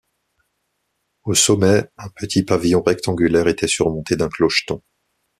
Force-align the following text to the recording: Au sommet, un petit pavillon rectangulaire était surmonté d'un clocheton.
Au 1.25 1.35
sommet, 1.35 1.87
un 1.97 2.09
petit 2.15 2.41
pavillon 2.41 2.81
rectangulaire 2.81 3.47
était 3.47 3.67
surmonté 3.67 4.15
d'un 4.15 4.29
clocheton. 4.29 4.81